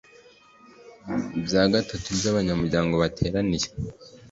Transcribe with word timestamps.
bya 1.45 1.63
gatatu 1.71 2.07
by 2.17 2.25
abanyamuryango 2.31 2.93
bateraniye 3.03 3.67